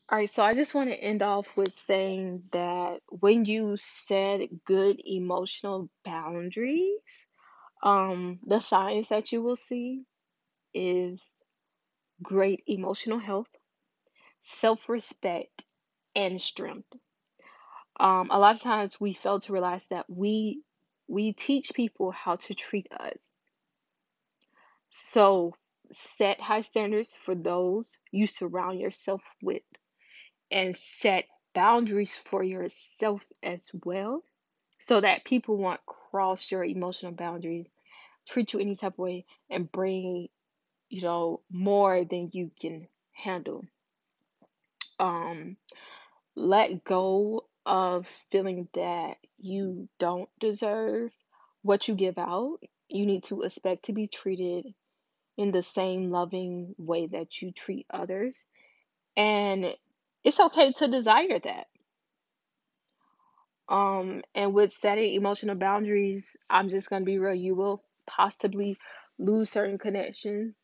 [0.09, 4.63] all right, so I just want to end off with saying that when you set
[4.63, 7.25] good emotional boundaries,
[7.83, 10.03] um, the signs that you will see
[10.73, 11.21] is
[12.23, 13.49] great emotional health,
[14.41, 15.65] self-respect,
[16.15, 16.95] and strength.
[17.99, 20.61] Um, a lot of times we fail to realize that we
[21.09, 23.17] we teach people how to treat us.
[24.89, 25.53] So
[25.91, 29.63] set high standards for those you surround yourself with
[30.51, 34.23] and set boundaries for yourself as well
[34.79, 37.67] so that people won't cross your emotional boundaries,
[38.27, 40.29] treat you any type of way and bring,
[40.89, 43.65] you know, more than you can handle.
[44.99, 45.57] Um
[46.35, 51.11] let go of feeling that you don't deserve
[51.63, 52.59] what you give out.
[52.87, 54.73] You need to expect to be treated
[55.35, 58.35] in the same loving way that you treat others.
[59.15, 59.75] And
[60.27, 61.67] it's okay to desire that.
[63.69, 68.77] Um, and with setting emotional boundaries, I'm just gonna be real, you will possibly
[69.17, 70.57] lose certain connections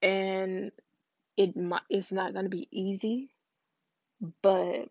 [0.00, 0.72] and
[1.36, 1.54] it
[1.90, 3.28] it's not gonna be easy,
[4.40, 4.88] but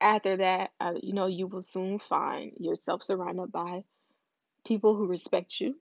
[0.00, 3.84] after that, uh, you know, you will soon find yourself surrounded by
[4.66, 5.76] people who respect you,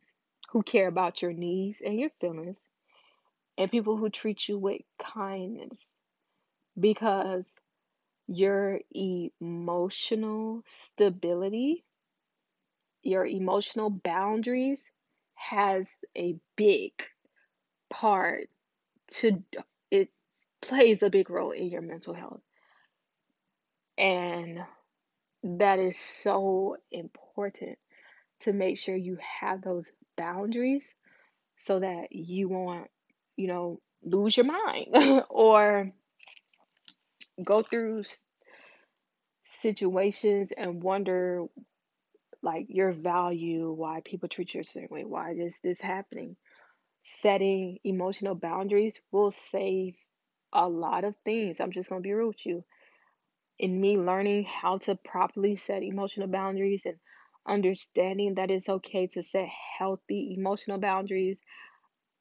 [0.49, 2.59] who care about your needs and your feelings,
[3.57, 5.77] and people who treat you with kindness
[6.79, 7.45] because
[8.27, 11.85] your emotional stability,
[13.03, 14.89] your emotional boundaries
[15.35, 15.85] has
[16.17, 16.93] a big
[17.89, 18.49] part
[19.07, 19.43] to
[19.91, 20.09] it
[20.61, 22.41] plays a big role in your mental health.
[23.97, 24.59] And
[25.43, 27.77] that is so important
[28.41, 30.93] to make sure you have those boundaries
[31.57, 32.89] so that you won't,
[33.37, 35.91] you know, lose your mind or
[37.43, 38.03] go through
[39.45, 41.45] situations and wonder
[42.41, 46.35] like your value, why people treat you a certain way, why is this happening.
[47.03, 49.95] Setting emotional boundaries will save
[50.53, 51.59] a lot of things.
[51.59, 52.63] I'm just gonna be real with you.
[53.59, 56.97] In me learning how to properly set emotional boundaries and
[57.47, 59.47] understanding that it's okay to set
[59.79, 61.39] healthy emotional boundaries,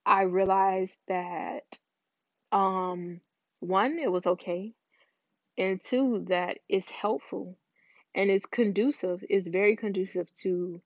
[0.07, 1.65] I realized that
[2.53, 3.21] um
[3.61, 4.75] one, it was okay,
[5.59, 7.57] and two, that it's helpful
[8.15, 10.81] and it's conducive, it's very conducive to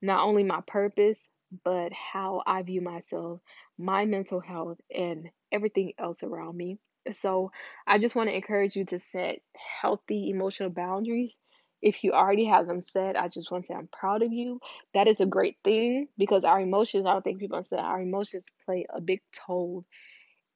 [0.00, 1.28] not only my purpose,
[1.64, 3.40] but how I view myself,
[3.78, 6.78] my mental health, and everything else around me.
[7.14, 7.50] So,
[7.86, 9.40] I just want to encourage you to set
[9.82, 11.36] healthy emotional boundaries.
[11.82, 14.60] If you already have them set, I just want to say I'm proud of you.
[14.94, 18.44] That is a great thing because our emotions, I don't think people understand, our emotions
[18.64, 19.84] play a big toll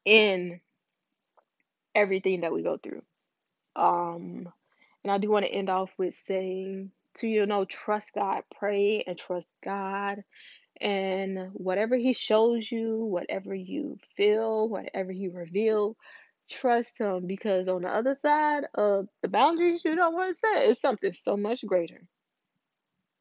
[0.04, 0.60] in
[1.94, 3.02] everything that we go through.
[3.76, 4.48] Um,
[5.04, 9.04] and I do want to end off with saying to you know, trust God, pray
[9.06, 10.24] and trust God.
[10.80, 15.96] And whatever He shows you, whatever you feel, whatever He reveals,
[16.50, 20.68] trust Him because on the other side of the boundaries you don't want to set
[20.68, 22.02] is something so much greater.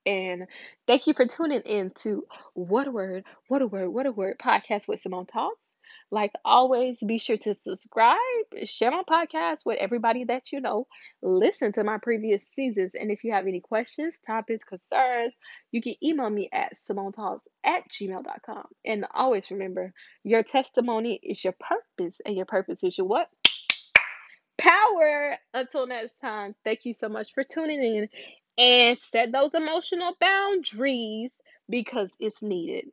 [0.06, 0.48] And
[0.88, 4.38] thank you for tuning in to What a Word, What a Word, What a Word
[4.40, 5.68] podcast with Simone Talks.
[6.12, 8.18] Like always, be sure to subscribe,
[8.66, 10.88] share my podcast with everybody that you know,
[11.22, 15.34] listen to my previous seasons, and if you have any questions, topics, concerns,
[15.72, 18.66] you can email me at simonetalks at gmail.com.
[18.86, 23.30] And always remember, your testimony is your purpose, and your purpose is your what?
[24.58, 25.38] Power.
[25.54, 28.10] Until next time, thank you so much for tuning in
[28.58, 31.32] and set those emotional boundaries
[31.70, 32.86] because it's needed.